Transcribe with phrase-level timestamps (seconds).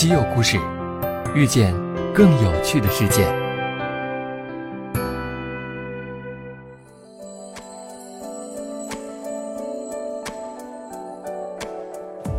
[0.00, 0.58] 稀有故事，
[1.34, 1.74] 遇见
[2.14, 3.30] 更有趣的世界。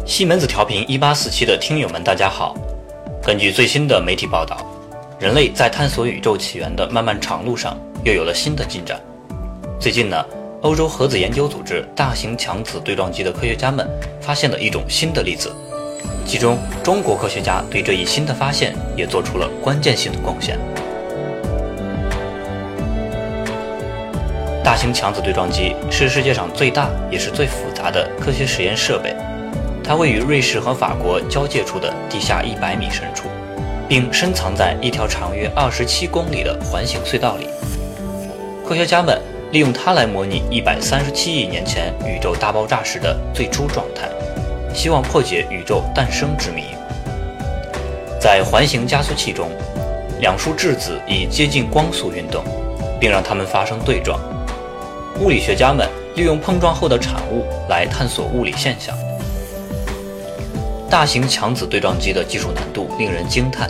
[0.07, 2.55] 西门子调频一八四七的听友们，大家好。
[3.21, 4.65] 根据最新的媒体报道，
[5.19, 8.99] 人类在探索宇宙起源的漫漫长路上又有了新的进展。
[9.79, 10.25] 最近呢，
[10.63, 13.87] 欧洲核子研究组织大型强子对撞机的科学家们
[14.19, 15.53] 发现了一种新的粒子，
[16.25, 20.57] 其中中国科学家对这一新的发现也做出了关键性的贡献。
[24.63, 29.15] 大型强子对撞机是世界上最大也是最复杂的科学实验设备。
[29.83, 33.27] 它位于瑞士和法国交界处的地下一百米深处，
[33.89, 37.47] 并深藏在一条长约二十七公里的环形隧道里。
[38.65, 39.19] 科学家们
[39.51, 44.07] 利用它来模拟一百三十七亿年前宇宙大爆炸时的最初状态，
[44.73, 46.63] 希望破解宇宙诞生之谜。
[48.19, 49.49] 在环形加速器中，
[50.19, 52.43] 两束质子以接近光速运动，
[52.99, 54.19] 并让它们发生对撞。
[55.19, 58.95] 物理学家们利用碰撞后的产物来探索物理现象。
[60.89, 63.69] 大型强子对撞机的技术难度令人惊叹，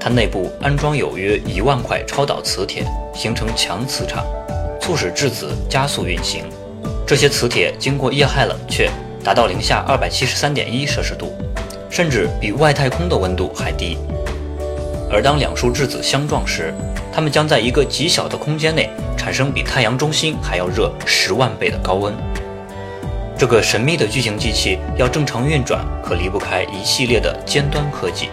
[0.00, 4.24] 它内部安装有约一万块超导磁铁，形成强磁场，
[4.80, 6.44] 促使质子加速运行。
[7.06, 8.90] 这些磁铁经过液氦冷却，
[9.24, 11.32] 达到零下二百七十三点一摄氏度，
[11.88, 13.96] 甚至比外太空的温度还低。
[15.10, 16.72] 而当两束质子相撞时，
[17.12, 22.14] 它们将在一个极小的空间内产生比太阳中心还要热十万倍的高温。
[23.36, 28.28] 这个神秘的巨型机器要正常运转，可离不开一系列的尖端科技。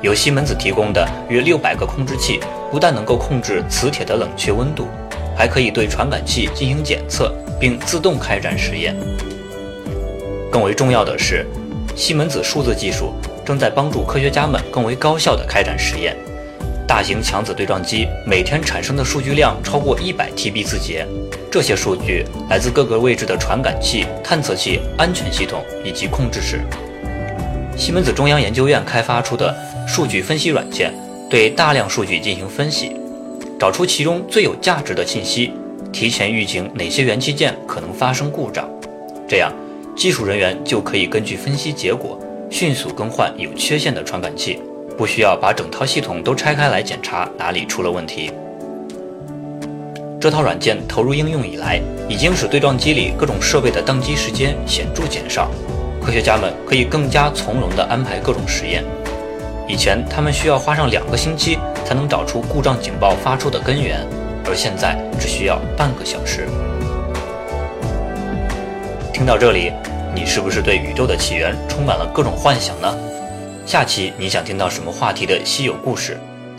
[0.00, 2.38] 由西门子提供的约六百个控制器，
[2.70, 4.86] 不但能够控制磁铁的冷却温度，
[5.36, 8.94] 还可以对传感器进行检测，并自动开展实验。
[10.54, 11.44] 更为重要的是，
[11.96, 13.12] 西门子数字技术
[13.44, 16.16] 正在帮助科学家们更为高效地开展实验。
[16.86, 21.04] 大型强子对撞机每天产生的数据量超过一百 TB 字节。
[21.50, 26.60] 这些数据来自各个位置的传感器、探测器、安全系统以及控制室。
[27.76, 29.52] 西门子中央研究院开发出的
[29.88, 30.94] 数据分析软件，
[31.28, 32.92] 对大量数据进行分析，
[33.58, 35.52] 找出其中最有价值的信息，
[35.92, 38.70] 提前预警哪些元器件可能发生故障。
[39.26, 39.50] 这样，
[39.96, 42.18] 技术人员就可以根据分析结果，
[42.50, 44.60] 迅速更换有缺陷的传感器，
[44.98, 48.32] 不需要把整套系统都拆开来检查哪里出了问题。
[50.20, 55.50] 这套软件投入应用以来，已经使对撞机里各种设备的宕机时间显著减少，
[56.04, 58.82] 科学家们可以更加从容地安排各种实验。
[59.68, 64.04] 以前他们需要花上两个星期才能找出故障警报发出的根源，
[64.44, 66.48] 而现在只需要半个小时。
[69.14, 69.72] 听到这里，
[70.12, 72.92] 你是不是对宇宙的起源充满了各种幻想呢？
[73.64, 76.18] 下期你想听到什么话题的稀有故事？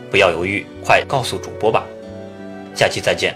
[0.09, 1.83] 不要犹豫，快告诉主播吧！
[2.73, 3.35] 下期再见。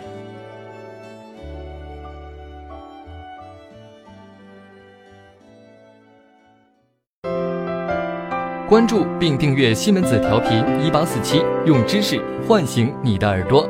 [8.70, 13.70] 关注并订阅西门子调频一八四七，用知识唤醒你的耳朵。